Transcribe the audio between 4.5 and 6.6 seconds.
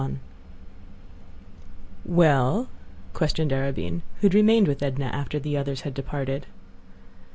with Edna after the others had departed.